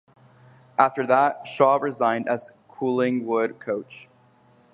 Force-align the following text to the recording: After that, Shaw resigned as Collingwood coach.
After 0.79 1.05
that, 1.05 1.47
Shaw 1.47 1.75
resigned 1.79 2.27
as 2.27 2.53
Collingwood 2.67 3.59
coach. 3.59 4.09